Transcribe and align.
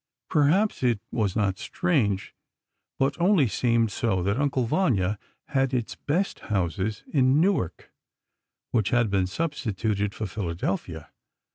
Perhaps 0.31 0.81
it 0.81 0.99
was 1.11 1.35
not 1.35 1.59
strange—but 1.59 3.21
only 3.21 3.47
seemed 3.47 3.91
so—that 3.91 4.35
"Uncle 4.41 4.65
Vanya" 4.65 5.19
had 5.49 5.75
its 5.75 5.93
best 5.95 6.39
houses 6.39 7.03
in 7.13 7.39
Newark, 7.39 7.91
which 8.71 8.89
had 8.89 9.11
been 9.11 9.27
substituted 9.27 10.15
for 10.15 10.25
Philadelphia. 10.25 11.11